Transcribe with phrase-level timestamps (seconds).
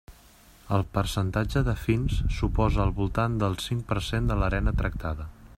[0.77, 5.33] El percentatge de fins suposa al voltant del cinc per cent de l'arena tractada.